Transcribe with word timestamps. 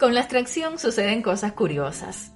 Con 0.00 0.14
la 0.14 0.20
abstracción 0.20 0.78
suceden 0.78 1.20
cosas 1.20 1.52
curiosas. 1.52 2.32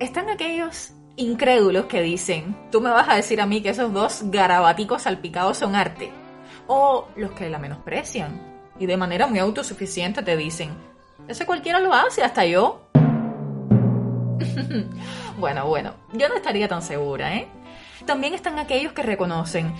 Están 0.00 0.28
aquellos 0.28 0.92
incrédulos 1.16 1.86
que 1.86 2.02
dicen, 2.02 2.54
tú 2.70 2.82
me 2.82 2.90
vas 2.90 3.08
a 3.08 3.14
decir 3.14 3.40
a 3.40 3.46
mí 3.46 3.62
que 3.62 3.70
esos 3.70 3.90
dos 3.90 4.24
garabaticos 4.24 5.04
salpicados 5.04 5.56
son 5.56 5.74
arte. 5.74 6.10
O 6.66 7.08
los 7.16 7.30
que 7.30 7.48
la 7.48 7.58
menosprecian 7.58 8.60
y 8.78 8.84
de 8.84 8.98
manera 8.98 9.26
muy 9.26 9.38
autosuficiente 9.38 10.22
te 10.22 10.36
dicen, 10.36 10.74
ese 11.26 11.46
cualquiera 11.46 11.80
lo 11.80 11.94
hace, 11.94 12.22
hasta 12.22 12.44
yo. 12.44 12.82
bueno, 15.38 15.66
bueno, 15.66 15.94
yo 16.12 16.28
no 16.28 16.34
estaría 16.34 16.68
tan 16.68 16.82
segura, 16.82 17.34
¿eh? 17.34 17.48
También 18.04 18.34
están 18.34 18.58
aquellos 18.58 18.92
que 18.92 19.02
reconocen, 19.02 19.72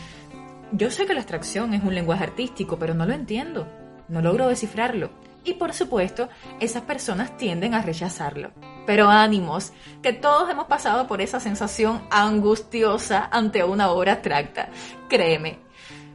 yo 0.73 0.91
sé 0.91 1.05
que 1.05 1.13
la 1.13 1.21
abstracción 1.21 1.75
es 1.75 1.85
un 1.85 1.95
lenguaje 1.95 2.25
artístico, 2.25 2.79
pero 2.79 2.95
no 2.95 3.05
lo 3.05 3.13
entiendo, 3.13 3.69
no 4.09 4.23
logro 4.23 4.49
descifrarlo. 4.49 5.11
Y 5.47 5.55
por 5.55 5.73
supuesto, 5.73 6.29
esas 6.59 6.83
personas 6.83 7.37
tienden 7.37 7.73
a 7.73 7.81
rechazarlo. 7.81 8.51
Pero 8.85 9.09
ánimos, 9.09 9.73
que 10.03 10.13
todos 10.13 10.51
hemos 10.51 10.67
pasado 10.67 11.07
por 11.07 11.21
esa 11.21 11.39
sensación 11.39 12.03
angustiosa 12.11 13.29
ante 13.31 13.63
una 13.63 13.91
obra 13.91 14.15
abstracta. 14.15 14.69
Créeme. 15.09 15.61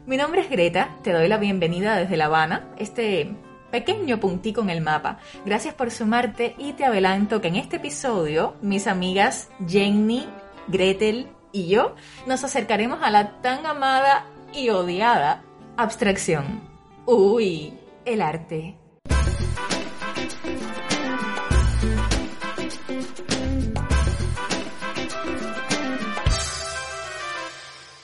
Mi 0.05 0.17
nombre 0.17 0.41
es 0.41 0.49
Greta, 0.49 0.97
te 1.01 1.13
doy 1.13 1.29
la 1.29 1.37
bienvenida 1.37 1.95
desde 1.95 2.17
La 2.17 2.25
Habana, 2.25 2.67
este 2.77 3.33
pequeño 3.71 4.19
puntico 4.19 4.61
en 4.61 4.69
el 4.69 4.81
mapa. 4.81 5.19
Gracias 5.45 5.75
por 5.75 5.91
sumarte 5.91 6.53
y 6.57 6.73
te 6.73 6.83
adelanto 6.83 7.39
que 7.39 7.47
en 7.47 7.55
este 7.55 7.77
episodio 7.77 8.55
mis 8.61 8.85
amigas 8.85 9.49
Jenny, 9.65 10.27
Gretel 10.67 11.29
y 11.53 11.67
yo 11.69 11.95
nos 12.27 12.43
acercaremos 12.43 12.99
a 13.01 13.11
la 13.11 13.41
tan 13.41 13.65
amada 13.65 14.25
y 14.53 14.69
odiada 14.71 15.43
abstracción. 15.77 16.69
Uy, 17.05 17.73
el 18.03 18.21
arte. 18.21 18.80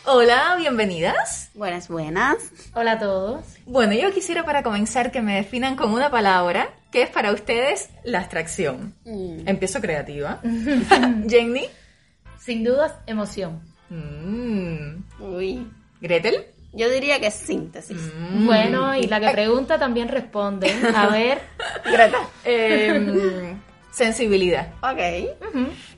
Hola, 0.09 0.55
bienvenidas. 0.57 1.51
Buenas, 1.53 1.89
buenas. 1.89 2.37
Hola 2.73 2.93
a 2.93 2.99
todos. 2.99 3.43
Bueno, 3.65 3.91
yo 3.91 4.09
quisiera 4.13 4.45
para 4.45 4.63
comenzar 4.63 5.11
que 5.11 5.21
me 5.21 5.35
definan 5.35 5.75
con 5.75 5.91
una 5.91 6.09
palabra 6.09 6.69
que 6.93 7.01
es 7.01 7.09
para 7.09 7.33
ustedes 7.33 7.89
la 8.05 8.19
abstracción. 8.19 8.95
Mm. 9.03 9.45
Empiezo 9.45 9.81
creativa. 9.81 10.39
Jenny. 11.27 11.65
Sin 12.39 12.63
dudas, 12.63 12.93
emoción. 13.05 13.59
Mm. 13.89 15.03
Uy. 15.19 15.67
Gretel. 15.99 16.45
Yo 16.71 16.89
diría 16.89 17.19
que 17.19 17.27
es 17.27 17.33
síntesis. 17.33 17.97
Mm. 18.17 18.45
Bueno, 18.45 18.95
y 18.95 19.07
la 19.07 19.19
que 19.19 19.29
pregunta 19.31 19.77
también 19.77 20.07
responde. 20.07 20.71
A 20.95 21.07
ver, 21.07 21.41
Greta. 21.83 22.19
Em, 22.45 23.59
sensibilidad. 23.97 24.67
Ok. 24.81 24.99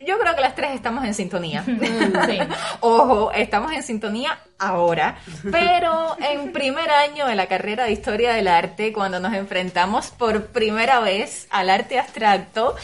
Yo 0.06 0.18
creo 0.18 0.36
que 0.36 0.42
las 0.42 0.56
tres 0.56 0.72
estamos 0.74 1.04
en 1.04 1.14
sintonía. 1.14 1.64
sí. 2.28 2.40
Ojo, 2.80 3.32
estamos 3.34 3.74
en 3.74 3.84
sintonía 3.84 4.40
ahora, 4.58 5.18
pero 5.52 6.16
en 6.20 6.54
primer 6.54 6.90
año 6.90 7.28
de 7.28 7.36
la 7.36 7.48
carrera 7.48 7.84
de 7.86 7.92
Historia 7.92 8.34
del 8.34 8.48
Arte, 8.48 8.94
cuando 8.94 9.20
nos 9.20 9.34
enfrentamos 9.34 10.12
por 10.12 10.48
primera 10.48 11.02
vez 11.02 11.48
al 11.50 11.70
arte 11.70 12.00
abstracto, 12.00 12.76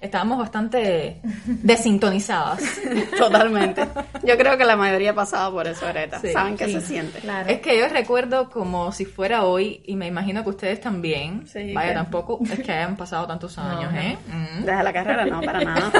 estábamos 0.00 0.38
bastante 0.38 1.20
desintonizadas. 1.22 2.60
Totalmente. 3.18 3.86
Yo 4.22 4.36
creo 4.36 4.56
que 4.58 4.64
la 4.64 4.76
mayoría 4.76 5.12
ha 5.12 5.14
pasado 5.14 5.52
por 5.52 5.66
eso, 5.66 5.86
Greta. 5.86 6.20
Sí, 6.20 6.32
Saben 6.32 6.56
qué 6.56 6.66
sí, 6.66 6.72
se 6.72 6.80
siente. 6.82 7.18
Claro. 7.20 7.48
Es 7.48 7.60
que 7.60 7.78
yo 7.78 7.88
recuerdo 7.88 8.50
como 8.50 8.92
si 8.92 9.04
fuera 9.04 9.44
hoy, 9.44 9.82
y 9.86 9.96
me 9.96 10.06
imagino 10.06 10.42
que 10.44 10.50
ustedes 10.50 10.80
también. 10.80 11.46
Sí, 11.46 11.72
Vaya, 11.72 11.92
claro. 11.92 12.04
tampoco 12.04 12.38
es 12.50 12.60
que 12.60 12.72
hayan 12.72 12.96
pasado 12.96 13.26
tantos 13.26 13.56
años, 13.58 13.92
no. 13.92 14.00
¿eh? 14.00 14.18
Mm. 14.26 14.64
Desde 14.64 14.82
la 14.82 14.92
carrera 14.92 15.26
no, 15.26 15.40
para 15.40 15.60
nada. 15.60 15.92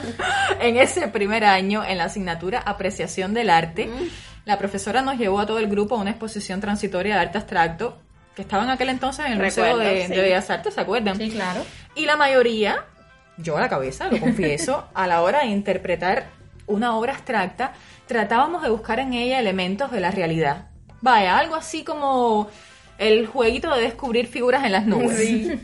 en 0.60 0.76
ese 0.76 1.08
primer 1.08 1.44
año, 1.44 1.84
en 1.84 1.98
la 1.98 2.04
asignatura 2.04 2.60
Apreciación 2.60 3.34
del 3.34 3.50
Arte, 3.50 3.88
la 4.44 4.58
profesora 4.58 5.02
nos 5.02 5.18
llevó 5.18 5.40
a 5.40 5.46
todo 5.46 5.58
el 5.58 5.68
grupo 5.68 5.96
a 5.96 5.98
una 5.98 6.10
exposición 6.10 6.60
transitoria 6.60 7.14
de 7.14 7.20
arte 7.20 7.38
abstracto 7.38 7.98
que 8.36 8.42
estaba 8.42 8.64
en 8.64 8.70
aquel 8.70 8.90
entonces 8.90 9.24
en 9.26 9.32
el 9.32 9.38
Recuerdo, 9.38 9.78
Museo 9.78 9.92
de, 9.92 10.06
sí. 10.06 10.12
de 10.12 10.20
Bellas 10.20 10.50
Artes, 10.50 10.74
¿se 10.74 10.80
acuerdan? 10.80 11.16
Sí, 11.16 11.30
claro. 11.30 11.64
Y 11.94 12.04
la 12.04 12.16
mayoría, 12.16 12.84
yo 13.38 13.56
a 13.56 13.60
la 13.60 13.68
cabeza, 13.68 14.08
lo 14.08 14.18
confieso, 14.18 14.86
a 14.94 15.06
la 15.06 15.22
hora 15.22 15.40
de 15.40 15.46
interpretar 15.46 16.26
una 16.66 16.96
obra 16.96 17.12
abstracta, 17.12 17.72
tratábamos 18.06 18.62
de 18.62 18.70
buscar 18.70 18.98
en 19.00 19.12
ella 19.12 19.38
elementos 19.38 19.90
de 19.90 20.00
la 20.00 20.10
realidad. 20.10 20.68
Vaya, 21.00 21.38
algo 21.38 21.54
así 21.54 21.84
como 21.84 22.48
el 22.98 23.26
jueguito 23.26 23.74
de 23.74 23.82
descubrir 23.82 24.26
figuras 24.26 24.64
en 24.64 24.72
las 24.72 24.86
nubes. 24.86 25.58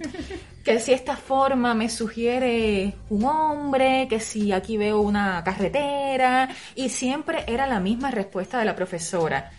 Que 0.64 0.78
si 0.78 0.92
esta 0.92 1.16
forma 1.16 1.74
me 1.74 1.88
sugiere 1.88 2.94
un 3.10 3.24
hombre, 3.24 4.06
que 4.08 4.20
si 4.20 4.52
aquí 4.52 4.76
veo 4.76 5.00
una 5.00 5.42
carretera, 5.42 6.48
y 6.76 6.88
siempre 6.88 7.42
era 7.48 7.66
la 7.66 7.80
misma 7.80 8.12
respuesta 8.12 8.60
de 8.60 8.64
la 8.64 8.76
profesora. 8.76 9.50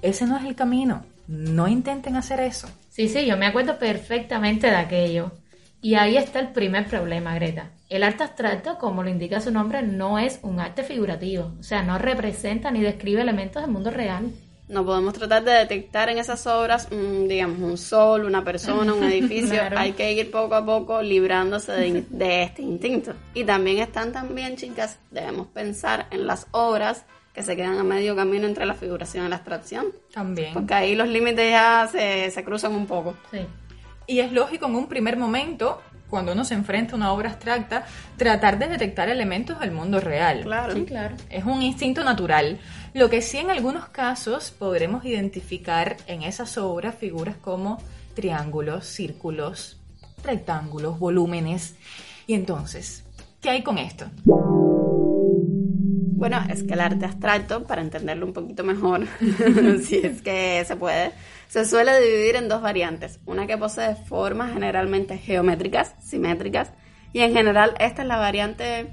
Ese 0.00 0.24
no 0.24 0.38
es 0.38 0.44
el 0.46 0.54
camino. 0.54 1.04
No 1.26 1.68
intenten 1.68 2.16
hacer 2.16 2.40
eso. 2.40 2.66
Sí, 2.88 3.08
sí, 3.08 3.26
yo 3.26 3.36
me 3.36 3.46
acuerdo 3.46 3.78
perfectamente 3.78 4.68
de 4.68 4.76
aquello. 4.76 5.32
Y 5.80 5.94
ahí 5.94 6.16
está 6.16 6.40
el 6.40 6.48
primer 6.48 6.86
problema, 6.86 7.34
Greta. 7.34 7.70
El 7.88 8.02
arte 8.02 8.24
abstracto, 8.24 8.78
como 8.78 9.02
lo 9.02 9.08
indica 9.08 9.40
su 9.40 9.50
nombre, 9.50 9.82
no 9.82 10.18
es 10.18 10.40
un 10.42 10.60
arte 10.60 10.82
figurativo. 10.82 11.52
O 11.58 11.62
sea, 11.62 11.82
no 11.82 11.98
representa 11.98 12.70
ni 12.70 12.80
describe 12.80 13.22
elementos 13.22 13.62
del 13.62 13.70
mundo 13.70 13.90
real. 13.90 14.30
No 14.68 14.84
podemos 14.84 15.14
tratar 15.14 15.44
de 15.44 15.52
detectar 15.52 16.10
en 16.10 16.18
esas 16.18 16.46
obras, 16.46 16.88
digamos, 16.90 17.60
un 17.60 17.78
sol, 17.78 18.24
una 18.24 18.44
persona, 18.44 18.92
un 18.92 19.04
edificio. 19.10 19.54
Claro. 19.54 19.78
Hay 19.78 19.92
que 19.92 20.12
ir 20.12 20.30
poco 20.30 20.56
a 20.56 20.66
poco 20.66 21.00
librándose 21.00 21.72
de, 21.72 22.04
de 22.10 22.42
este 22.42 22.62
instinto. 22.62 23.14
Y 23.32 23.44
también 23.44 23.78
están 23.78 24.12
también, 24.12 24.56
chicas, 24.56 24.98
debemos 25.10 25.46
pensar 25.46 26.08
en 26.10 26.26
las 26.26 26.48
obras 26.50 27.06
que 27.32 27.42
se 27.42 27.56
quedan 27.56 27.78
a 27.78 27.84
medio 27.84 28.16
camino 28.16 28.46
entre 28.46 28.66
la 28.66 28.74
figuración 28.74 29.26
y 29.26 29.28
la 29.28 29.36
abstracción. 29.36 29.86
También. 30.12 30.52
Porque 30.52 30.74
ahí 30.74 30.96
los 30.96 31.08
límites 31.08 31.50
ya 31.50 31.88
se, 31.90 32.30
se 32.30 32.44
cruzan 32.44 32.74
un 32.74 32.86
poco. 32.86 33.14
Sí. 33.30 33.46
Y 34.08 34.20
es 34.20 34.32
lógico 34.32 34.64
en 34.64 34.74
un 34.74 34.88
primer 34.88 35.18
momento, 35.18 35.82
cuando 36.08 36.32
uno 36.32 36.42
se 36.42 36.54
enfrenta 36.54 36.94
a 36.94 36.96
una 36.96 37.12
obra 37.12 37.28
abstracta, 37.28 37.84
tratar 38.16 38.58
de 38.58 38.66
detectar 38.66 39.10
elementos 39.10 39.60
del 39.60 39.70
mundo 39.70 40.00
real. 40.00 40.40
Claro. 40.44 40.72
Sí, 40.72 40.84
claro. 40.86 41.14
Es 41.28 41.44
un 41.44 41.60
instinto 41.60 42.02
natural. 42.02 42.58
Lo 42.94 43.10
que 43.10 43.20
sí 43.20 43.36
en 43.36 43.50
algunos 43.50 43.90
casos 43.90 44.50
podremos 44.50 45.04
identificar 45.04 45.98
en 46.06 46.22
esas 46.22 46.56
obras 46.56 46.94
figuras 46.94 47.36
como 47.36 47.82
triángulos, 48.14 48.86
círculos, 48.86 49.76
rectángulos, 50.24 50.98
volúmenes. 50.98 51.76
Y 52.26 52.32
entonces, 52.32 53.04
¿qué 53.42 53.50
hay 53.50 53.62
con 53.62 53.76
esto? 53.76 54.06
Bueno, 56.18 56.42
es 56.50 56.64
que 56.64 56.74
el 56.74 56.80
arte 56.80 57.04
abstracto, 57.04 57.64
para 57.64 57.80
entenderlo 57.80 58.26
un 58.26 58.32
poquito 58.32 58.64
mejor, 58.64 59.06
si 59.82 59.98
es 59.98 60.20
que 60.20 60.64
se 60.66 60.74
puede, 60.74 61.12
se 61.46 61.64
suele 61.64 62.00
dividir 62.00 62.34
en 62.34 62.48
dos 62.48 62.60
variantes. 62.60 63.20
Una 63.24 63.46
que 63.46 63.56
posee 63.56 63.94
formas 63.94 64.52
generalmente 64.52 65.16
geométricas, 65.16 65.94
simétricas, 66.00 66.72
y 67.12 67.20
en 67.20 67.32
general 67.32 67.74
esta 67.78 68.02
es 68.02 68.08
la 68.08 68.16
variante 68.16 68.88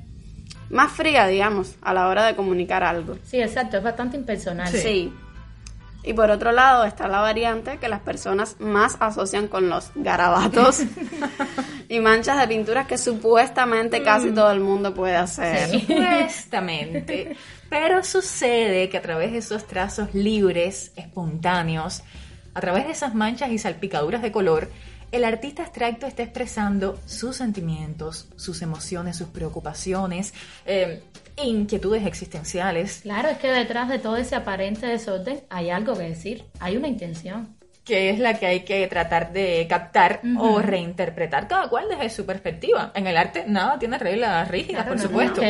más 0.69 0.91
fría, 0.91 1.25
digamos, 1.25 1.75
a 1.81 1.95
la 1.95 2.07
hora 2.07 2.25
de 2.25 2.35
comunicar 2.35 2.83
algo. 2.83 3.17
Sí, 3.23 3.41
exacto, 3.41 3.77
es 3.77 3.83
bastante 3.83 4.17
impersonal. 4.17 4.67
Sí. 4.67 5.11
Y 6.05 6.13
por 6.13 6.29
otro 6.29 6.51
lado 6.51 6.85
está 6.85 7.07
la 7.07 7.19
variante 7.19 7.77
que 7.77 7.89
las 7.89 8.01
personas 8.01 8.57
más 8.59 8.95
asocian 8.99 9.47
con 9.47 9.69
los 9.69 9.91
garabatos 9.95 10.81
y 11.89 11.99
manchas 11.99 12.39
de 12.39 12.47
pinturas 12.47 12.85
que 12.85 12.97
supuestamente 12.97 14.03
casi 14.03 14.31
todo 14.31 14.51
el 14.51 14.59
mundo 14.59 14.93
puede 14.93 15.15
hacer. 15.15 15.69
Sí. 15.69 15.79
Supuestamente. 15.81 17.35
Pero 17.69 18.03
sucede 18.03 18.87
que 18.89 18.97
a 18.97 19.01
través 19.01 19.31
de 19.31 19.39
esos 19.39 19.65
trazos 19.65 20.13
libres, 20.13 20.91
espontáneos, 20.95 22.03
a 22.53 22.61
través 22.61 22.85
de 22.85 22.91
esas 22.91 23.15
manchas 23.15 23.49
y 23.51 23.57
salpicaduras 23.57 24.21
de 24.21 24.31
color, 24.31 24.69
el 25.11 25.23
artista 25.23 25.63
abstracto 25.63 26.05
está 26.07 26.23
expresando 26.23 26.99
sus 27.05 27.35
sentimientos, 27.37 28.27
sus 28.35 28.61
emociones, 28.61 29.17
sus 29.17 29.29
preocupaciones, 29.29 30.33
eh, 30.65 31.03
inquietudes 31.43 32.05
existenciales, 32.05 33.01
Claro, 33.03 33.29
es 33.29 33.37
que 33.37 33.49
detrás 33.51 33.89
de 33.89 33.99
todo 33.99 34.17
ese 34.17 34.35
aparente 34.35 34.87
desorden 34.87 35.41
hay 35.49 35.69
algo 35.69 35.93
que 35.97 36.03
decir, 36.03 36.45
hay 36.59 36.77
una 36.77 36.87
intención. 36.87 37.55
que 37.83 38.09
es 38.09 38.17
la 38.17 38.39
que 38.39 38.47
hay 38.47 38.61
que 38.61 38.87
tratar 38.87 39.31
de 39.31 39.67
captar 39.69 40.21
o 40.39 40.59
reinterpretar 40.59 41.47
cada 41.47 41.69
cual 41.69 41.85
desde 41.87 42.09
su 42.09 42.25
perspectiva. 42.25 42.91
En 42.95 43.05
el 43.05 43.15
arte 43.15 43.43
nada 43.47 43.77
tiene 43.77 43.99
reglas 43.99 44.47
rígidas, 44.47 44.85
Claro, 44.85 44.89
por 44.89 44.97
no 44.97 45.03
supuesto. 45.03 45.41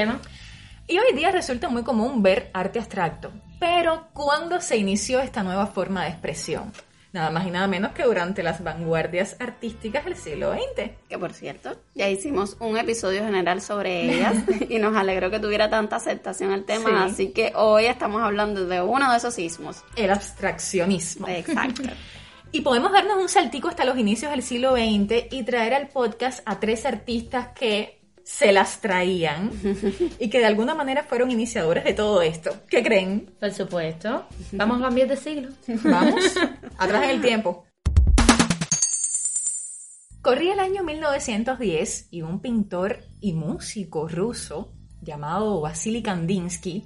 Y 0.88 0.98
hoy 1.00 1.16
día 1.16 1.32
resulta 1.32 1.70
muy 1.70 1.84
común 1.84 2.22
ver 2.22 2.50
arte 2.54 2.80
abstracto. 2.80 3.32
Pero, 3.58 4.10
¿cuándo 4.12 4.60
se 4.60 4.76
inició 4.76 5.22
esta 5.22 5.44
nueva 5.44 5.66
forma 5.68 6.04
de 6.04 6.10
expresión? 6.10 6.74
Nada 7.16 7.32
más 7.32 7.48
y 7.48 7.50
nada 7.50 7.66
menos 7.68 7.94
que 7.94 8.04
durante 8.04 8.44
las 8.44 8.62
vanguardias 8.62 9.38
artísticas 9.40 10.04
del 10.04 10.18
siglo 10.18 10.52
XX. 10.52 10.92
Que 11.08 11.18
por 11.18 11.32
cierto, 11.32 11.78
ya 11.94 12.10
hicimos 12.10 12.58
un 12.60 12.76
episodio 12.78 13.24
general 13.24 13.62
sobre 13.62 14.04
ellas 14.04 14.36
y 14.70 14.80
nos 14.80 14.98
alegró 14.98 15.32
que 15.32 15.40
tuviera 15.40 15.70
tanta 15.70 15.96
aceptación 15.96 16.52
el 16.52 16.66
tema, 16.66 16.90
Sí. 17.08 17.14
así 17.14 17.28
que 17.30 17.54
hoy 17.56 17.86
estamos 17.86 18.22
hablando 18.22 18.66
de 18.66 18.82
uno 18.82 19.10
de 19.10 19.18
esos 19.18 19.34
sismos. 19.34 19.82
El 19.96 20.12
abstraccionismo. 20.12 21.30
Exacto. 21.30 21.84
Y 22.52 22.62
podemos 22.62 22.94
darnos 22.94 23.18
un 23.18 23.28
saltico 23.28 23.68
hasta 23.68 23.84
los 23.84 23.98
inicios 23.98 24.32
del 24.32 24.42
siglo 24.42 24.74
XX 24.78 25.26
y 25.32 25.44
traer 25.44 25.74
al 25.74 25.88
podcast 25.90 26.42
a 26.46 26.58
tres 26.60 26.86
artistas 26.86 27.50
que 27.50 28.00
se 28.26 28.52
las 28.52 28.82
traían 28.82 29.52
y 30.20 30.30
que 30.30 30.40
de 30.40 30.46
alguna 30.46 30.74
manera 30.74 31.04
fueron 31.04 31.30
iniciadores 31.30 31.84
de 31.84 31.94
todo 31.94 32.24
esto. 32.24 32.64
¿Qué 32.68 32.84
creen? 32.84 33.36
Por 33.40 33.54
supuesto. 33.54 34.28
Vamos 34.52 34.82
a 34.82 34.86
cambiar 34.86 35.08
de 35.08 35.16
siglo. 35.16 35.50
Vamos, 35.84 36.36
atrás 36.78 37.04
en 37.04 37.10
el 37.12 37.22
tiempo. 37.22 37.66
Corría 40.22 40.54
el 40.54 40.60
año 40.60 40.84
1910 40.84 42.08
y 42.10 42.24
un 42.24 42.42
pintor 42.42 43.04
y 43.22 43.34
músico 43.34 44.08
ruso 44.08 44.74
llamado 45.02 45.62
Vasily 45.62 46.02
Kandinsky 46.02 46.84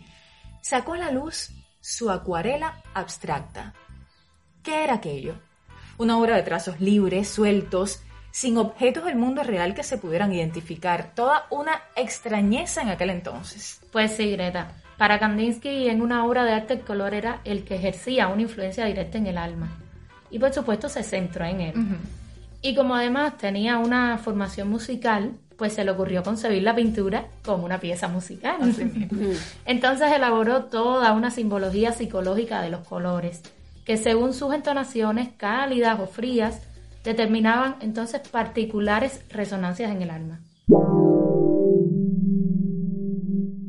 sacó 0.61 0.95
a 0.95 0.97
la 0.97 1.11
luz 1.11 1.51
su 1.79 2.11
acuarela 2.11 2.83
abstracta. 2.93 3.73
¿Qué 4.61 4.83
era 4.83 4.95
aquello? 4.95 5.39
Una 5.97 6.19
obra 6.19 6.35
de 6.35 6.43
trazos 6.43 6.81
libres, 6.81 7.29
sueltos, 7.29 8.01
sin 8.39 8.57
objetos 8.57 9.03
del 9.03 9.17
mundo 9.17 9.43
real 9.43 9.73
que 9.75 9.83
se 9.83 9.97
pudieran 9.97 10.31
identificar, 10.31 11.11
toda 11.13 11.45
una 11.49 11.81
extrañeza 11.97 12.81
en 12.81 12.87
aquel 12.87 13.09
entonces. 13.09 13.81
Pues 13.91 14.13
sí, 14.13 14.31
Greta. 14.31 14.71
Para 14.97 15.19
Kandinsky, 15.19 15.89
en 15.89 16.01
una 16.01 16.25
obra 16.25 16.45
de 16.45 16.53
arte, 16.53 16.75
el 16.75 16.79
color 16.79 17.13
era 17.13 17.41
el 17.43 17.65
que 17.65 17.75
ejercía 17.75 18.29
una 18.29 18.43
influencia 18.43 18.85
directa 18.85 19.17
en 19.17 19.27
el 19.27 19.37
alma. 19.37 19.77
Y 20.31 20.39
por 20.39 20.53
supuesto 20.53 20.87
se 20.87 21.03
centró 21.03 21.43
en 21.43 21.59
él. 21.59 21.73
Y 22.61 22.75
como 22.75 22.95
además 22.95 23.37
tenía 23.37 23.77
una 23.77 24.17
formación 24.17 24.69
musical, 24.69 25.33
pues 25.57 25.73
se 25.73 25.83
le 25.83 25.91
ocurrió 25.91 26.23
concebir 26.23 26.63
la 26.63 26.73
pintura 26.73 27.25
como 27.43 27.65
una 27.65 27.81
pieza 27.81 28.07
musical. 28.07 28.55
Entonces 29.65 30.13
elaboró 30.13 30.63
toda 30.63 31.11
una 31.11 31.29
simbología 31.29 31.91
psicológica 31.91 32.61
de 32.61 32.69
los 32.69 32.87
colores, 32.87 33.41
que 33.83 33.97
según 33.97 34.33
sus 34.33 34.53
entonaciones 34.53 35.27
cálidas 35.35 35.99
o 35.99 36.07
frías, 36.07 36.61
determinaban 37.03 37.77
entonces 37.81 38.27
particulares 38.27 39.21
resonancias 39.29 39.91
en 39.91 40.01
el 40.01 40.09
alma. 40.09 40.41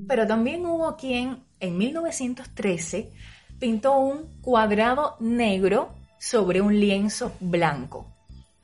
Pero 0.09 0.27
también 0.27 0.67
hubo 0.67 0.97
quien 0.97 1.45
en 1.61 1.79
1913 1.79 3.13
pintó 3.59 3.99
un 3.99 4.41
cuadrado 4.41 5.17
negro 5.21 5.95
sobre 6.19 6.61
un 6.61 6.79
lienzo 6.79 7.33
blanco, 7.41 8.07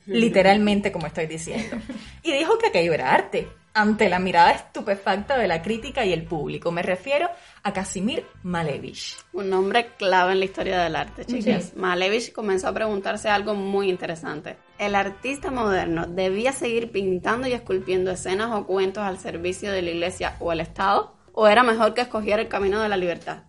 literalmente 0.06 0.90
como 0.90 1.06
estoy 1.06 1.26
diciendo, 1.26 1.76
y 2.22 2.32
dijo 2.32 2.58
que 2.58 2.66
aquello 2.66 2.92
era 2.92 3.12
arte, 3.12 3.48
ante 3.76 4.08
la 4.08 4.18
mirada 4.18 4.52
estupefacta 4.52 5.36
de 5.36 5.46
la 5.46 5.60
crítica 5.60 6.02
y 6.02 6.12
el 6.14 6.24
público. 6.24 6.72
Me 6.72 6.82
refiero 6.82 7.28
a 7.62 7.74
Casimir 7.74 8.24
Malevich. 8.42 9.18
Un 9.34 9.50
nombre 9.50 9.88
clave 9.98 10.32
en 10.32 10.38
la 10.38 10.46
historia 10.46 10.80
del 10.82 10.96
arte, 10.96 11.26
chicas. 11.26 11.76
Malevich 11.76 12.32
comenzó 12.32 12.68
a 12.68 12.72
preguntarse 12.72 13.28
algo 13.28 13.54
muy 13.54 13.90
interesante. 13.90 14.56
¿El 14.78 14.94
artista 14.94 15.50
moderno 15.50 16.06
debía 16.06 16.52
seguir 16.52 16.90
pintando 16.90 17.48
y 17.48 17.52
esculpiendo 17.52 18.10
escenas 18.10 18.50
o 18.52 18.66
cuentos 18.66 19.04
al 19.04 19.18
servicio 19.18 19.70
de 19.70 19.82
la 19.82 19.90
iglesia 19.90 20.36
o 20.40 20.52
el 20.52 20.60
Estado? 20.60 21.14
¿O 21.34 21.46
era 21.46 21.62
mejor 21.62 21.92
que 21.92 22.00
escogiera 22.00 22.40
el 22.40 22.48
camino 22.48 22.80
de 22.80 22.88
la 22.88 22.96
libertad? 22.96 23.42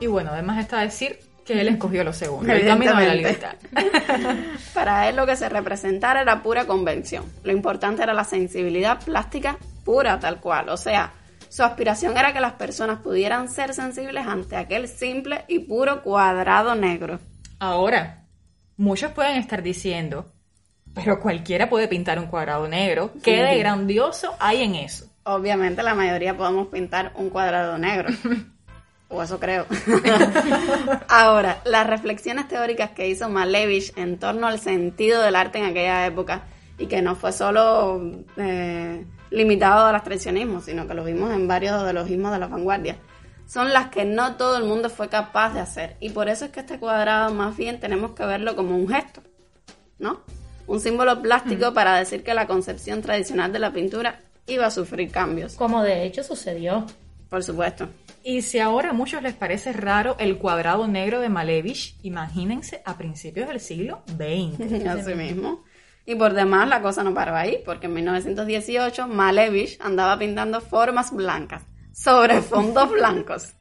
Y 0.00 0.06
bueno, 0.06 0.32
además 0.32 0.58
está 0.58 0.80
decir 0.80 1.18
que 1.46 1.60
él 1.60 1.68
escogió 1.68 2.02
lo 2.02 2.12
segundo, 2.12 2.52
el 2.52 2.66
camino 2.66 2.96
de 2.96 3.06
la 3.06 3.14
libertad. 3.14 3.54
Para 4.74 5.08
él 5.08 5.16
lo 5.16 5.26
que 5.26 5.36
se 5.36 5.48
representara 5.48 6.20
era 6.20 6.42
pura 6.42 6.66
convención. 6.66 7.24
Lo 7.44 7.52
importante 7.52 8.02
era 8.02 8.12
la 8.12 8.24
sensibilidad 8.24 9.02
plástica 9.02 9.56
pura 9.84 10.18
tal 10.18 10.40
cual. 10.40 10.68
O 10.68 10.76
sea, 10.76 11.12
su 11.48 11.62
aspiración 11.62 12.16
era 12.16 12.32
que 12.32 12.40
las 12.40 12.54
personas 12.54 12.98
pudieran 12.98 13.48
ser 13.48 13.74
sensibles 13.74 14.26
ante 14.26 14.56
aquel 14.56 14.88
simple 14.88 15.44
y 15.46 15.60
puro 15.60 16.02
cuadrado 16.02 16.74
negro. 16.74 17.20
Ahora, 17.60 18.24
muchos 18.76 19.12
pueden 19.12 19.36
estar 19.36 19.62
diciendo, 19.62 20.26
pero 20.94 21.20
cualquiera 21.20 21.70
puede 21.70 21.86
pintar 21.86 22.18
un 22.18 22.26
cuadrado 22.26 22.66
negro. 22.66 23.12
¿Qué 23.22 23.40
de 23.42 23.56
grandioso 23.58 24.34
hay 24.40 24.62
en 24.62 24.74
eso? 24.74 25.06
Obviamente 25.22 25.84
la 25.84 25.94
mayoría 25.94 26.36
podemos 26.36 26.68
pintar 26.68 27.12
un 27.14 27.30
cuadrado 27.30 27.78
negro. 27.78 28.08
O 29.08 29.22
eso 29.22 29.38
creo. 29.38 29.66
Ahora, 31.08 31.60
las 31.64 31.86
reflexiones 31.86 32.48
teóricas 32.48 32.90
que 32.90 33.08
hizo 33.08 33.28
Malevich 33.28 33.96
en 33.96 34.18
torno 34.18 34.48
al 34.48 34.58
sentido 34.58 35.22
del 35.22 35.36
arte 35.36 35.58
en 35.58 35.66
aquella 35.66 36.06
época 36.06 36.42
y 36.78 36.86
que 36.86 37.02
no 37.02 37.14
fue 37.14 37.32
solo 37.32 38.00
eh, 38.36 39.04
limitado 39.30 39.86
al 39.86 39.94
abstraccionismo, 39.94 40.60
sino 40.60 40.86
que 40.88 40.94
lo 40.94 41.04
vimos 41.04 41.32
en 41.32 41.46
varios 41.46 41.84
de 41.84 41.92
los 41.92 42.10
ismos 42.10 42.32
de 42.32 42.38
la 42.38 42.48
vanguardia, 42.48 42.96
son 43.46 43.72
las 43.72 43.88
que 43.88 44.04
no 44.04 44.36
todo 44.36 44.56
el 44.58 44.64
mundo 44.64 44.90
fue 44.90 45.08
capaz 45.08 45.54
de 45.54 45.60
hacer. 45.60 45.96
Y 46.00 46.10
por 46.10 46.28
eso 46.28 46.44
es 46.44 46.50
que 46.50 46.60
este 46.60 46.78
cuadrado 46.78 47.32
más 47.32 47.56
bien 47.56 47.78
tenemos 47.78 48.12
que 48.12 48.26
verlo 48.26 48.56
como 48.56 48.76
un 48.76 48.88
gesto, 48.88 49.22
¿no? 49.98 50.20
Un 50.66 50.80
símbolo 50.80 51.22
plástico 51.22 51.72
para 51.72 51.96
decir 51.96 52.24
que 52.24 52.34
la 52.34 52.48
concepción 52.48 53.02
tradicional 53.02 53.52
de 53.52 53.60
la 53.60 53.72
pintura 53.72 54.20
iba 54.48 54.66
a 54.66 54.70
sufrir 54.70 55.12
cambios. 55.12 55.54
Como 55.54 55.82
de 55.82 56.04
hecho 56.04 56.24
sucedió. 56.24 56.86
Por 57.30 57.44
supuesto. 57.44 57.88
Y 58.28 58.42
si 58.42 58.58
ahora 58.58 58.90
a 58.90 58.92
muchos 58.92 59.22
les 59.22 59.34
parece 59.34 59.72
raro 59.72 60.16
el 60.18 60.36
cuadrado 60.38 60.88
negro 60.88 61.20
de 61.20 61.28
Malevich, 61.28 61.96
imagínense 62.02 62.82
a 62.84 62.98
principios 62.98 63.46
del 63.46 63.60
siglo 63.60 64.02
XX. 64.08 64.84
Así 64.88 65.14
mismo. 65.14 65.62
Y 66.04 66.16
por 66.16 66.34
demás 66.34 66.66
la 66.66 66.82
cosa 66.82 67.04
no 67.04 67.14
paró 67.14 67.36
ahí, 67.36 67.62
porque 67.64 67.86
en 67.86 67.94
1918 67.94 69.06
Malevich 69.06 69.78
andaba 69.80 70.18
pintando 70.18 70.60
formas 70.60 71.14
blancas 71.14 71.62
sobre 71.92 72.42
fondos 72.42 72.90
blancos. 72.90 73.54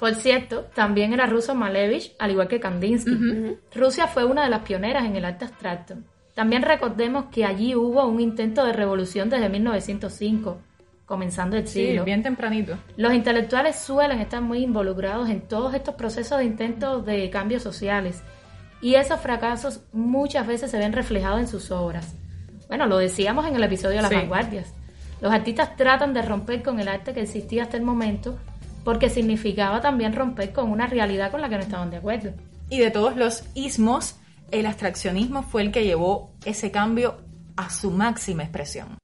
Por 0.00 0.16
cierto, 0.16 0.62
también 0.74 1.12
era 1.12 1.26
ruso 1.26 1.54
Malevich, 1.54 2.12
al 2.18 2.32
igual 2.32 2.48
que 2.48 2.58
Kandinsky. 2.58 3.56
Rusia 3.72 4.08
fue 4.08 4.24
una 4.24 4.42
de 4.42 4.50
las 4.50 4.62
pioneras 4.62 5.04
en 5.04 5.14
el 5.14 5.24
arte 5.24 5.44
abstracto. 5.44 5.94
También 6.34 6.62
recordemos 6.62 7.26
que 7.30 7.44
allí 7.44 7.76
hubo 7.76 8.04
un 8.04 8.18
intento 8.18 8.64
de 8.64 8.72
revolución 8.72 9.30
desde 9.30 9.48
1905, 9.48 10.60
comenzando 11.10 11.56
el 11.56 11.66
siglo. 11.66 12.02
Sí, 12.02 12.06
bien 12.06 12.22
tempranito. 12.22 12.78
Los 12.96 13.12
intelectuales 13.12 13.74
suelen 13.74 14.20
estar 14.20 14.40
muy 14.40 14.62
involucrados 14.62 15.28
en 15.28 15.40
todos 15.40 15.74
estos 15.74 15.96
procesos 15.96 16.38
de 16.38 16.44
intentos 16.44 17.04
de 17.04 17.28
cambios 17.30 17.64
sociales 17.64 18.22
y 18.80 18.94
esos 18.94 19.18
fracasos 19.18 19.80
muchas 19.92 20.46
veces 20.46 20.70
se 20.70 20.78
ven 20.78 20.92
reflejados 20.92 21.40
en 21.40 21.48
sus 21.48 21.72
obras. 21.72 22.14
Bueno, 22.68 22.86
lo 22.86 22.96
decíamos 22.98 23.44
en 23.44 23.56
el 23.56 23.64
episodio 23.64 23.96
de 23.96 24.02
las 24.02 24.12
vanguardias. 24.12 24.72
Los 25.20 25.32
artistas 25.32 25.74
tratan 25.74 26.14
de 26.14 26.22
romper 26.22 26.62
con 26.62 26.78
el 26.78 26.86
arte 26.86 27.12
que 27.12 27.22
existía 27.22 27.64
hasta 27.64 27.76
el 27.76 27.82
momento 27.82 28.38
porque 28.84 29.10
significaba 29.10 29.80
también 29.80 30.12
romper 30.12 30.52
con 30.52 30.70
una 30.70 30.86
realidad 30.86 31.32
con 31.32 31.40
la 31.40 31.48
que 31.48 31.56
no 31.56 31.62
estaban 31.62 31.90
de 31.90 31.96
acuerdo. 31.96 32.34
Y 32.68 32.78
de 32.78 32.92
todos 32.92 33.16
los 33.16 33.42
ismos, 33.54 34.14
el 34.52 34.64
abstraccionismo 34.64 35.42
fue 35.42 35.62
el 35.62 35.72
que 35.72 35.82
llevó 35.82 36.30
ese 36.44 36.70
cambio 36.70 37.16
a 37.56 37.68
su 37.68 37.90
máxima 37.90 38.44
expresión. 38.44 38.96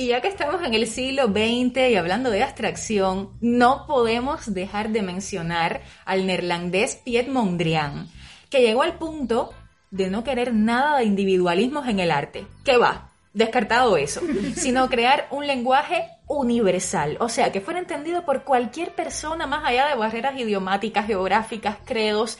Y 0.00 0.06
ya 0.06 0.22
que 0.22 0.28
estamos 0.28 0.62
en 0.64 0.72
el 0.72 0.86
siglo 0.86 1.26
XX 1.26 1.90
y 1.90 1.96
hablando 1.96 2.30
de 2.30 2.42
abstracción, 2.42 3.36
no 3.42 3.84
podemos 3.86 4.54
dejar 4.54 4.88
de 4.88 5.02
mencionar 5.02 5.82
al 6.06 6.26
neerlandés 6.26 6.96
Piet 7.04 7.28
Mondrian, 7.28 8.08
que 8.48 8.62
llegó 8.62 8.80
al 8.80 8.96
punto 8.96 9.52
de 9.90 10.08
no 10.08 10.24
querer 10.24 10.54
nada 10.54 10.96
de 10.96 11.04
individualismos 11.04 11.86
en 11.86 12.00
el 12.00 12.12
arte. 12.12 12.46
¿Qué 12.64 12.78
va? 12.78 13.10
Descartado 13.34 13.98
eso, 13.98 14.22
sino 14.56 14.88
crear 14.88 15.28
un 15.32 15.46
lenguaje 15.46 16.08
universal, 16.28 17.18
o 17.20 17.28
sea, 17.28 17.52
que 17.52 17.60
fuera 17.60 17.78
entendido 17.78 18.24
por 18.24 18.44
cualquier 18.44 18.94
persona 18.94 19.46
más 19.46 19.66
allá 19.66 19.86
de 19.86 19.96
barreras 19.96 20.34
idiomáticas, 20.40 21.06
geográficas, 21.06 21.76
credos. 21.84 22.38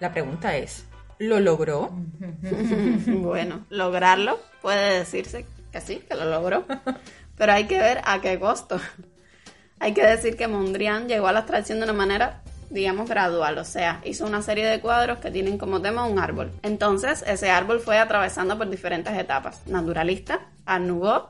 La 0.00 0.10
pregunta 0.10 0.56
es, 0.56 0.86
¿lo 1.18 1.38
logró? 1.38 1.90
bueno, 3.08 3.66
lograrlo 3.68 4.38
puede 4.62 5.00
decirse 5.00 5.44
sí, 5.80 6.02
que 6.08 6.14
lo 6.14 6.24
logró. 6.24 6.64
Pero 7.36 7.52
hay 7.52 7.64
que 7.66 7.78
ver 7.78 8.00
a 8.04 8.20
qué 8.20 8.38
costo. 8.38 8.80
Hay 9.78 9.92
que 9.92 10.06
decir 10.06 10.38
que 10.38 10.48
Mondrian 10.48 11.06
llegó 11.06 11.26
a 11.26 11.32
la 11.32 11.40
abstracción 11.40 11.78
de 11.78 11.84
una 11.84 11.92
manera, 11.92 12.40
digamos, 12.70 13.10
gradual. 13.10 13.58
O 13.58 13.64
sea, 13.64 14.00
hizo 14.04 14.24
una 14.24 14.40
serie 14.40 14.64
de 14.64 14.80
cuadros 14.80 15.18
que 15.18 15.30
tienen 15.30 15.58
como 15.58 15.82
tema 15.82 16.06
un 16.06 16.18
árbol. 16.18 16.50
Entonces, 16.62 17.22
ese 17.26 17.50
árbol 17.50 17.80
fue 17.80 17.98
atravesando 17.98 18.56
por 18.56 18.70
diferentes 18.70 19.12
etapas. 19.18 19.66
Naturalista, 19.66 20.48
Art 20.64 20.82
Nouveau, 20.82 21.28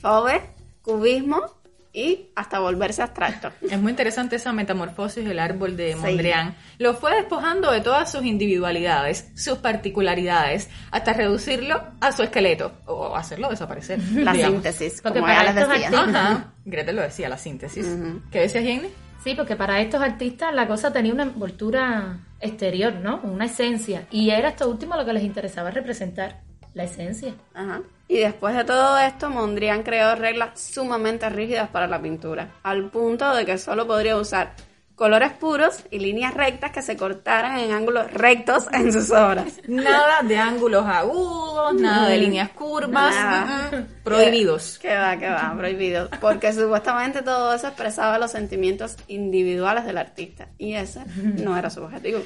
Fauve, 0.00 0.42
Cubismo 0.82 1.57
y 1.98 2.30
hasta 2.36 2.60
volverse 2.60 3.02
abstracto. 3.02 3.50
Es 3.70 3.78
muy 3.80 3.90
interesante 3.90 4.36
esa 4.36 4.52
metamorfosis 4.52 5.24
del 5.24 5.38
árbol 5.38 5.76
de 5.76 5.96
Mondrian. 5.96 6.54
Lo 6.78 6.94
fue 6.94 7.14
despojando 7.16 7.72
de 7.72 7.80
todas 7.80 8.10
sus 8.12 8.24
individualidades, 8.24 9.30
sus 9.34 9.58
particularidades, 9.58 10.68
hasta 10.90 11.12
reducirlo 11.12 11.82
a 12.00 12.12
su 12.12 12.22
esqueleto 12.22 12.72
o 12.86 13.16
hacerlo 13.16 13.48
desaparecer. 13.50 13.98
La 14.14 14.32
digamos. 14.32 14.54
síntesis, 14.62 15.00
Porque 15.02 15.18
como 15.20 15.32
para 15.32 15.50
estos 15.50 15.68
decía. 15.68 15.88
artistas- 15.88 16.08
Ajá. 16.14 16.52
Greta 16.64 16.92
lo 16.92 17.02
decía, 17.02 17.28
la 17.28 17.38
síntesis. 17.38 17.86
¿Qué 18.30 18.40
decías, 18.40 18.62
Jenny? 18.64 18.88
Sí, 19.24 19.34
porque 19.34 19.56
para 19.56 19.80
estos 19.80 20.00
artistas 20.00 20.54
la 20.54 20.66
cosa 20.68 20.92
tenía 20.92 21.12
una 21.12 21.24
envoltura 21.24 22.18
exterior, 22.40 22.94
¿no? 22.94 23.20
Una 23.24 23.46
esencia. 23.46 24.06
Y 24.12 24.30
era 24.30 24.50
esto 24.50 24.68
último 24.68 24.94
lo 24.96 25.04
que 25.04 25.12
les 25.12 25.24
interesaba 25.24 25.70
representar, 25.72 26.40
la 26.74 26.84
esencia. 26.84 27.34
Ajá. 27.54 27.80
Y 28.08 28.18
después 28.18 28.56
de 28.56 28.64
todo 28.64 28.98
esto, 28.98 29.28
Mondrian 29.28 29.82
creó 29.82 30.14
reglas 30.14 30.58
sumamente 30.58 31.28
rígidas 31.28 31.68
para 31.68 31.86
la 31.86 32.00
pintura, 32.00 32.54
al 32.62 32.90
punto 32.90 33.34
de 33.34 33.44
que 33.44 33.58
solo 33.58 33.86
podría 33.86 34.16
usar 34.16 34.54
colores 34.98 35.30
puros 35.32 35.84
y 35.92 36.00
líneas 36.00 36.34
rectas 36.34 36.72
que 36.72 36.82
se 36.82 36.96
cortaran 36.96 37.60
en 37.60 37.70
ángulos 37.70 38.10
rectos 38.10 38.66
en 38.72 38.92
sus 38.92 39.10
obras. 39.12 39.60
Nada 39.68 40.22
de 40.22 40.36
ángulos 40.36 40.84
agudos, 40.86 41.74
nada 41.74 42.08
de 42.08 42.16
líneas 42.18 42.48
curvas, 42.50 43.14
Nada. 43.14 43.70
mm, 43.70 43.76
mm, 43.76 43.86
prohibidos. 44.02 44.78
Que 44.78 44.96
va, 44.96 45.16
que 45.16 45.28
va, 45.28 45.54
prohibido. 45.56 46.08
Porque 46.20 46.52
supuestamente 46.52 47.22
todo 47.22 47.54
eso 47.54 47.68
expresaba 47.68 48.18
los 48.18 48.32
sentimientos 48.32 48.96
individuales 49.06 49.84
del 49.84 49.98
artista. 49.98 50.48
Y 50.58 50.74
ese 50.74 51.04
no 51.16 51.56
era 51.56 51.70
su 51.70 51.82
objetivo. 51.82 52.20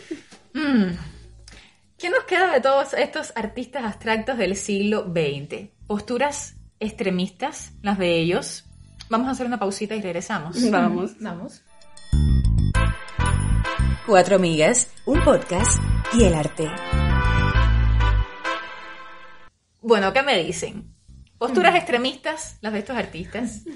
Mm. 0.54 0.92
¿Qué 2.02 2.10
nos 2.10 2.24
queda 2.24 2.50
de 2.50 2.60
todos 2.60 2.94
estos 2.94 3.32
artistas 3.36 3.84
abstractos 3.84 4.36
del 4.36 4.56
siglo 4.56 5.04
XX? 5.04 5.68
Posturas 5.86 6.56
extremistas, 6.80 7.74
las 7.80 7.96
de 7.96 8.16
ellos. 8.16 8.64
Vamos 9.08 9.28
a 9.28 9.30
hacer 9.30 9.46
una 9.46 9.60
pausita 9.60 9.94
y 9.94 10.02
regresamos. 10.02 10.56
Vamos. 10.72 11.12
Vamos. 11.20 11.62
Cuatro 14.04 14.34
amigas, 14.34 14.92
un 15.06 15.22
podcast 15.22 15.80
y 16.12 16.24
el 16.24 16.34
arte. 16.34 16.68
Bueno, 19.80 20.12
¿qué 20.12 20.24
me 20.24 20.42
dicen? 20.42 20.92
Posturas 21.38 21.76
extremistas, 21.76 22.58
las 22.62 22.72
de 22.72 22.80
estos 22.80 22.96
artistas. 22.96 23.62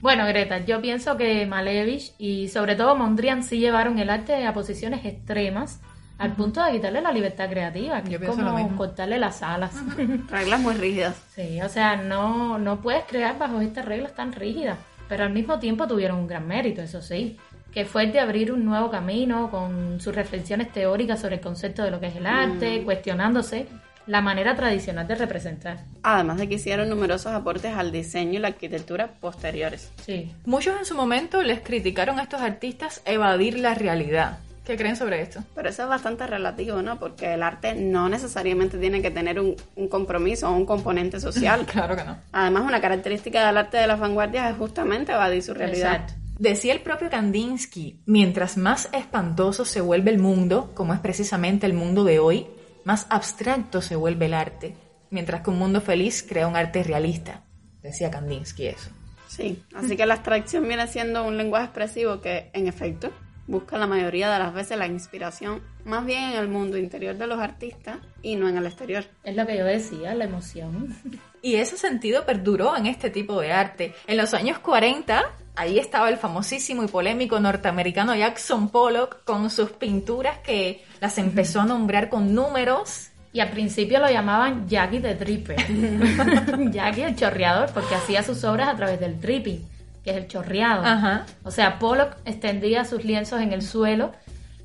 Bueno, 0.00 0.26
Greta, 0.26 0.64
yo 0.64 0.80
pienso 0.80 1.16
que 1.16 1.46
Malevich 1.46 2.12
y 2.18 2.48
sobre 2.48 2.74
todo 2.74 2.96
Mondrian 2.96 3.44
sí 3.44 3.58
llevaron 3.58 4.00
el 4.00 4.10
arte 4.10 4.44
a 4.44 4.52
posiciones 4.52 5.04
extremas 5.04 5.80
al 6.18 6.32
punto 6.32 6.64
de 6.64 6.72
quitarle 6.72 7.00
la 7.00 7.12
libertad 7.12 7.48
creativa, 7.48 8.02
que 8.02 8.10
Yo 8.10 8.18
es 8.18 8.28
como 8.28 8.76
cortarle 8.76 9.18
las 9.18 9.42
alas. 9.42 9.72
Reglas 10.30 10.60
muy 10.60 10.74
rígidas. 10.74 11.16
Sí, 11.34 11.60
o 11.60 11.68
sea, 11.68 11.96
no, 11.96 12.58
no 12.58 12.80
puedes 12.80 13.04
crear 13.04 13.38
bajo 13.38 13.60
estas 13.60 13.84
reglas 13.84 14.14
tan 14.14 14.32
rígidas, 14.32 14.78
pero 15.08 15.24
al 15.24 15.32
mismo 15.32 15.58
tiempo 15.58 15.86
tuvieron 15.86 16.18
un 16.18 16.26
gran 16.26 16.46
mérito, 16.46 16.82
eso 16.82 17.02
sí, 17.02 17.36
que 17.72 17.84
fue 17.84 18.04
el 18.04 18.12
de 18.12 18.20
abrir 18.20 18.52
un 18.52 18.64
nuevo 18.64 18.90
camino 18.90 19.50
con 19.50 20.00
sus 20.00 20.14
reflexiones 20.14 20.72
teóricas 20.72 21.20
sobre 21.20 21.36
el 21.36 21.40
concepto 21.42 21.82
de 21.82 21.90
lo 21.90 22.00
que 22.00 22.06
es 22.06 22.16
el 22.16 22.26
arte, 22.26 22.82
cuestionándose 22.84 23.66
la 24.06 24.20
manera 24.20 24.54
tradicional 24.54 25.06
de 25.06 25.16
representar. 25.16 25.80
Además 26.02 26.38
de 26.38 26.48
que 26.48 26.54
hicieron 26.54 26.88
numerosos 26.88 27.32
aportes 27.32 27.74
al 27.74 27.92
diseño 27.92 28.34
y 28.34 28.38
la 28.38 28.48
arquitectura 28.48 29.08
posteriores. 29.20 29.92
Sí. 30.04 30.32
Muchos 30.44 30.78
en 30.78 30.84
su 30.84 30.94
momento 30.94 31.42
les 31.42 31.60
criticaron 31.60 32.18
a 32.18 32.22
estos 32.22 32.40
artistas 32.40 33.02
evadir 33.04 33.58
la 33.58 33.74
realidad. 33.74 34.38
¿Qué 34.66 34.76
creen 34.76 34.96
sobre 34.96 35.22
esto? 35.22 35.44
Pero 35.54 35.68
eso 35.68 35.84
es 35.84 35.88
bastante 35.88 36.26
relativo, 36.26 36.82
¿no? 36.82 36.98
Porque 36.98 37.34
el 37.34 37.42
arte 37.44 37.74
no 37.74 38.08
necesariamente 38.08 38.78
tiene 38.78 39.00
que 39.00 39.12
tener 39.12 39.38
un, 39.38 39.54
un 39.76 39.88
compromiso 39.88 40.50
o 40.50 40.56
un 40.56 40.66
componente 40.66 41.20
social. 41.20 41.64
Claro 41.76 41.94
que 41.94 42.04
no. 42.04 42.16
Además, 42.32 42.64
una 42.66 42.80
característica 42.80 43.46
del 43.46 43.56
arte 43.58 43.76
de 43.76 43.86
las 43.86 44.00
vanguardias 44.00 44.50
es 44.50 44.56
justamente 44.56 45.12
evadir 45.12 45.42
su 45.42 45.54
realidad. 45.54 45.92
Exacto. 45.92 46.14
Decía 46.38 46.72
el 46.72 46.80
propio 46.80 47.10
Kandinsky, 47.10 48.02
mientras 48.06 48.56
más 48.56 48.88
espantoso 48.92 49.64
se 49.64 49.80
vuelve 49.80 50.10
el 50.10 50.18
mundo, 50.18 50.72
como 50.74 50.94
es 50.94 51.00
precisamente 51.00 51.66
el 51.66 51.72
mundo 51.72 52.04
de 52.04 52.18
hoy, 52.18 52.46
más 52.84 53.06
abstracto 53.08 53.80
se 53.80 53.96
vuelve 53.96 54.26
el 54.26 54.34
arte, 54.34 54.74
mientras 55.10 55.42
que 55.42 55.50
un 55.50 55.58
mundo 55.58 55.80
feliz 55.80 56.24
crea 56.26 56.46
un 56.46 56.56
arte 56.56 56.82
realista. 56.82 57.44
Decía 57.82 58.10
Kandinsky 58.10 58.66
eso. 58.66 58.90
Sí, 59.28 59.62
así 59.74 59.96
que 59.96 60.06
la 60.06 60.14
abstracción 60.14 60.66
viene 60.66 60.86
siendo 60.86 61.24
un 61.24 61.36
lenguaje 61.36 61.66
expresivo 61.66 62.20
que, 62.20 62.50
en 62.52 62.66
efecto, 62.66 63.10
busca 63.46 63.78
la 63.78 63.86
mayoría 63.86 64.30
de 64.30 64.38
las 64.38 64.52
veces 64.52 64.78
la 64.78 64.86
inspiración 64.86 65.62
más 65.84 66.04
bien 66.04 66.32
en 66.32 66.38
el 66.38 66.48
mundo 66.48 66.76
interior 66.76 67.16
de 67.16 67.26
los 67.26 67.38
artistas 67.38 67.98
y 68.22 68.36
no 68.36 68.48
en 68.48 68.56
el 68.56 68.66
exterior. 68.66 69.04
Es 69.22 69.36
lo 69.36 69.46
que 69.46 69.56
yo 69.56 69.64
decía, 69.64 70.14
la 70.14 70.24
emoción. 70.24 70.94
Y 71.42 71.54
ese 71.56 71.76
sentido 71.76 72.26
perduró 72.26 72.76
en 72.76 72.86
este 72.86 73.08
tipo 73.08 73.40
de 73.40 73.52
arte. 73.52 73.94
En 74.08 74.16
los 74.16 74.34
años 74.34 74.58
40, 74.58 75.22
ahí 75.54 75.78
estaba 75.78 76.08
el 76.08 76.16
famosísimo 76.16 76.82
y 76.82 76.88
polémico 76.88 77.38
norteamericano 77.38 78.16
Jackson 78.16 78.68
Pollock 78.68 79.22
con 79.22 79.48
sus 79.48 79.70
pinturas 79.70 80.38
que 80.38 80.84
las 81.00 81.18
empezó 81.18 81.60
a 81.60 81.64
nombrar 81.66 82.08
con 82.08 82.34
números. 82.34 83.10
Y 83.32 83.38
al 83.38 83.50
principio 83.50 84.00
lo 84.00 84.10
llamaban 84.10 84.66
Jackie 84.66 84.98
the 84.98 85.14
Dripper. 85.14 85.56
Jackie 86.72 87.02
el 87.02 87.14
chorreador, 87.14 87.70
porque 87.72 87.94
hacía 87.94 88.24
sus 88.24 88.42
obras 88.42 88.68
a 88.68 88.74
través 88.74 88.98
del 88.98 89.20
dripping, 89.20 89.64
que 90.06 90.12
es 90.12 90.16
el 90.18 90.28
chorreado. 90.28 90.84
Ajá. 90.84 91.26
O 91.42 91.50
sea, 91.50 91.80
Pollock 91.80 92.16
extendía 92.24 92.84
sus 92.84 93.04
lienzos 93.04 93.40
en 93.40 93.52
el 93.52 93.60
suelo 93.60 94.12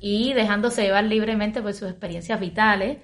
y 0.00 0.34
dejándose 0.34 0.82
llevar 0.82 1.02
libremente 1.02 1.60
por 1.60 1.74
sus 1.74 1.90
experiencias 1.90 2.38
vitales, 2.38 2.98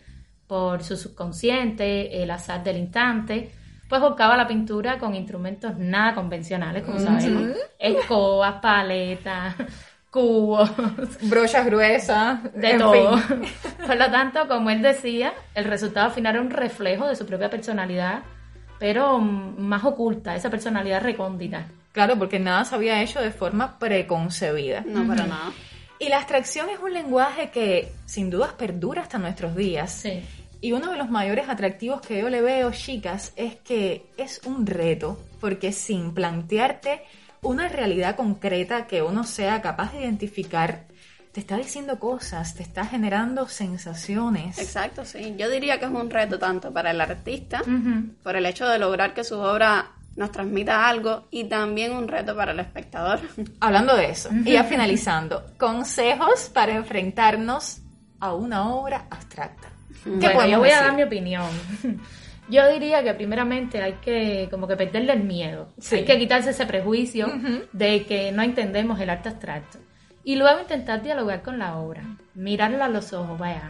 por 0.46 0.84
su 0.84 0.96
subconsciente, 0.96 2.22
el 2.22 2.30
azar 2.30 2.62
del 2.62 2.76
instante, 2.76 3.50
pues 3.88 4.00
buscaba 4.00 4.36
la 4.36 4.46
pintura 4.46 4.98
con 4.98 5.16
instrumentos 5.16 5.76
nada 5.78 6.14
convencionales, 6.14 6.84
como 6.84 7.00
sabemos. 7.00 7.56
Escobas, 7.76 8.60
paletas, 8.62 9.56
cubos, 10.12 10.70
Brochas 11.22 11.66
gruesas, 11.66 12.40
de 12.54 12.70
en 12.70 12.78
todo. 12.78 13.18
fin. 13.18 13.42
Por 13.86 13.96
lo 13.96 14.10
tanto, 14.12 14.46
como 14.46 14.70
él 14.70 14.80
decía, 14.80 15.32
el 15.56 15.64
resultado 15.64 16.10
final 16.10 16.36
era 16.36 16.44
un 16.44 16.50
reflejo 16.50 17.08
de 17.08 17.16
su 17.16 17.26
propia 17.26 17.50
personalidad, 17.50 18.20
pero 18.78 19.18
más 19.18 19.82
oculta, 19.84 20.36
esa 20.36 20.50
personalidad 20.50 21.02
recóndita. 21.02 21.66
Claro, 21.98 22.16
porque 22.16 22.38
nada 22.38 22.64
se 22.64 22.76
había 22.76 23.02
hecho 23.02 23.20
de 23.20 23.32
forma 23.32 23.76
preconcebida. 23.76 24.84
No, 24.86 25.04
para 25.04 25.26
nada. 25.26 25.50
Y 25.98 26.08
la 26.08 26.18
abstracción 26.18 26.70
es 26.70 26.78
un 26.78 26.94
lenguaje 26.94 27.50
que 27.50 27.92
sin 28.06 28.30
dudas 28.30 28.52
perdura 28.52 29.02
hasta 29.02 29.18
nuestros 29.18 29.56
días. 29.56 29.90
Sí. 29.90 30.22
Y 30.60 30.70
uno 30.70 30.92
de 30.92 30.96
los 30.96 31.10
mayores 31.10 31.48
atractivos 31.48 32.00
que 32.00 32.20
yo 32.20 32.30
le 32.30 32.40
veo, 32.40 32.70
chicas, 32.70 33.32
es 33.34 33.56
que 33.56 34.06
es 34.16 34.40
un 34.44 34.64
reto, 34.64 35.20
porque 35.40 35.72
sin 35.72 36.14
plantearte 36.14 37.02
una 37.42 37.68
realidad 37.68 38.14
concreta 38.14 38.86
que 38.86 39.02
uno 39.02 39.24
sea 39.24 39.60
capaz 39.60 39.92
de 39.92 40.02
identificar, 40.02 40.84
te 41.32 41.40
está 41.40 41.56
diciendo 41.56 41.98
cosas, 41.98 42.54
te 42.54 42.62
está 42.62 42.84
generando 42.86 43.48
sensaciones. 43.48 44.56
Exacto, 44.60 45.04
sí. 45.04 45.34
Yo 45.36 45.50
diría 45.50 45.80
que 45.80 45.86
es 45.86 45.90
un 45.90 46.10
reto 46.10 46.38
tanto 46.38 46.72
para 46.72 46.92
el 46.92 47.00
artista, 47.00 47.60
por 48.22 48.36
el 48.36 48.46
hecho 48.46 48.68
de 48.68 48.78
lograr 48.78 49.14
que 49.14 49.24
su 49.24 49.36
obra 49.36 49.94
nos 50.18 50.32
transmita 50.32 50.86
algo, 50.88 51.28
y 51.30 51.44
también 51.44 51.92
un 51.92 52.08
reto 52.08 52.36
para 52.36 52.52
el 52.52 52.60
espectador. 52.60 53.20
Hablando 53.60 53.96
de 53.96 54.10
eso, 54.10 54.28
y 54.44 54.52
ya 54.52 54.64
finalizando, 54.64 55.44
consejos 55.56 56.50
para 56.52 56.74
enfrentarnos 56.74 57.78
a 58.20 58.34
una 58.34 58.68
obra 58.74 59.06
abstracta. 59.08 59.68
¿Qué 60.04 60.10
Bueno, 60.34 60.46
yo 60.46 60.58
voy 60.58 60.70
a 60.70 60.72
decir? 60.72 60.86
dar 60.86 60.96
mi 60.96 61.02
opinión. 61.04 61.46
Yo 62.50 62.66
diría 62.72 63.04
que 63.04 63.12
primeramente 63.12 63.82
hay 63.82 63.92
que 64.00 64.48
como 64.50 64.66
que 64.66 64.74
perderle 64.74 65.12
el 65.12 65.22
miedo. 65.22 65.68
Sí. 65.78 65.96
Hay 65.96 66.04
que 66.06 66.18
quitarse 66.18 66.48
ese 66.48 66.64
prejuicio 66.64 67.30
de 67.74 68.06
que 68.06 68.32
no 68.32 68.42
entendemos 68.42 68.98
el 69.00 69.10
arte 69.10 69.28
abstracto. 69.28 69.76
Y 70.24 70.36
luego 70.36 70.58
intentar 70.58 71.02
dialogar 71.02 71.42
con 71.42 71.58
la 71.58 71.76
obra. 71.76 72.04
Mirarla 72.34 72.86
a 72.86 72.88
los 72.88 73.12
ojos, 73.12 73.38
vaya. 73.38 73.68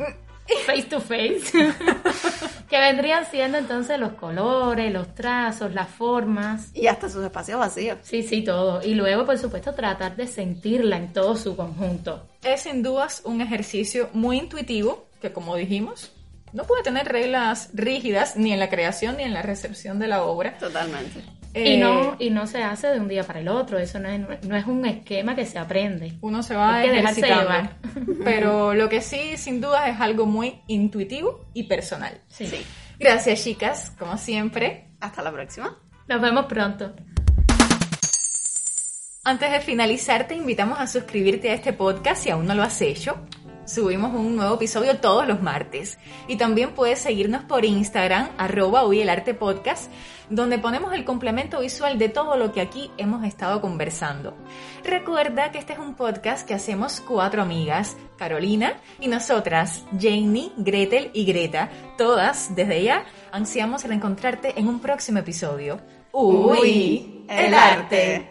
Face 0.65 0.85
to 0.85 1.01
face. 1.01 1.51
que 2.69 2.79
vendrían 2.79 3.25
siendo 3.27 3.59
entonces 3.59 3.99
los 3.99 4.13
colores, 4.13 4.93
los 4.93 5.15
trazos, 5.15 5.73
las 5.73 5.89
formas. 5.89 6.71
y 6.75 6.87
hasta 6.87 7.09
sus 7.09 7.25
espacios 7.25 7.59
vacíos. 7.59 7.99
Sí, 8.03 8.23
sí, 8.23 8.43
todo. 8.43 8.83
Y 8.83 8.95
luego, 8.95 9.25
por 9.25 9.39
supuesto, 9.39 9.75
tratar 9.75 10.17
de 10.17 10.27
sentirla 10.27 10.97
en 10.97 11.13
todo 11.13 11.37
su 11.37 11.57
conjunto. 11.57 12.27
Es 12.43 12.63
sin 12.63 12.83
dudas 12.83 13.23
un 13.25 13.41
ejercicio 13.41 14.11
muy 14.13 14.39
intuitivo 14.39 15.07
que, 15.21 15.33
como 15.33 15.57
dijimos, 15.57 16.13
no 16.53 16.65
puede 16.65 16.83
tener 16.83 17.09
reglas 17.09 17.71
rígidas 17.75 18.37
ni 18.37 18.53
en 18.53 18.59
la 18.59 18.71
creación 18.71 19.17
ni 19.17 19.23
en 19.25 19.35
la 19.35 19.43
recepción 19.43 19.99
de 19.99 20.09
la 20.09 20.23
obra. 20.23 20.57
Totalmente. 20.59 21.38
Y, 21.55 21.75
Eh, 21.75 21.79
no, 21.79 22.17
y 22.19 22.31
no 22.31 22.47
se 22.47 22.63
hace 22.63 22.89
de 22.89 23.01
un 23.01 23.09
día 23.09 23.25
para 23.25 23.41
el 23.41 23.49
otro. 23.49 23.79
Eso 23.79 23.99
no 23.99 24.09
es, 24.09 24.45
no 24.45 24.57
es 24.57 24.67
un 24.67 24.85
esquema 24.87 25.35
que 25.35 25.47
se 25.47 25.59
aprende. 25.59 26.15
Uno 26.21 26.43
se 26.43 26.55
va 26.55 26.79
dejarse 26.79 27.21
ejercitando. 27.21 27.71
Pero 28.25 28.75
lo 28.75 28.89
que 28.89 29.01
sí, 29.01 29.37
sin 29.37 29.61
dudas, 29.61 29.89
es 29.89 30.01
algo 30.01 30.27
muy 30.27 30.61
intuitivo 30.67 31.47
y 31.55 31.65
personal. 31.65 32.21
Sí. 32.29 32.47
Sí. 32.47 32.65
Gracias, 32.99 33.45
chicas, 33.45 33.93
como 33.99 34.17
siempre. 34.17 34.89
Hasta 35.01 35.23
la 35.23 35.33
próxima. 35.33 35.79
Nos 36.09 36.21
vemos 36.21 36.47
pronto. 36.47 36.95
Antes 39.25 39.53
de 39.53 39.61
finalizar, 39.61 40.27
te 40.27 40.35
invitamos 40.35 40.81
a 40.81 40.87
suscribirte 40.87 41.51
a 41.51 41.55
este 41.55 41.73
podcast 41.73 42.23
si 42.23 42.31
aún 42.31 42.47
no 42.47 42.55
lo 42.55 42.63
has 42.63 42.81
hecho. 42.81 43.27
Subimos 43.69 44.15
un 44.15 44.35
nuevo 44.35 44.55
episodio 44.55 44.97
todos 44.97 45.29
los 45.29 45.43
martes. 45.43 45.99
Y 46.27 46.37
también 46.37 46.71
puedes 46.71 47.01
seguirnos 47.01 47.45
por 47.45 47.67
Instagram, 47.67 48.31
arroba 48.39 48.85
hoy 48.85 49.07
podcast, 49.39 49.93
donde 50.31 50.59
ponemos 50.59 50.95
el 50.95 51.05
complemento 51.05 51.61
visual 51.61 51.99
de 51.99 52.09
todo 52.09 52.39
lo 52.39 52.51
que 52.51 52.63
aquí 52.63 52.91
hemos 52.97 53.27
estado 53.27 53.61
conversando. 53.61 54.35
Recuerda 54.85 55.53
que 55.53 55.59
este 55.59 55.75
es 55.75 55.79
un 55.79 55.97
podcast 55.97 56.49
que 56.49 56.55
hacemos 56.55 57.03
cuatro 57.03 57.43
amigas, 57.43 57.99
Carolina 58.17 58.73
y 59.01 59.09
nosotras, 59.09 59.85
Janie, 60.01 60.51
Gretel 60.57 61.11
y 61.13 61.27
Greta. 61.27 61.69
Todas, 61.99 62.57
desde 62.57 62.83
ya, 62.83 63.05
ansiamos 63.33 63.85
reencontrarte 63.85 64.59
en 64.59 64.67
un 64.67 64.81
próximo 64.81 65.19
episodio. 65.19 65.79
¡Uy! 66.13 67.27
el 67.29 67.53
arte. 67.53 68.31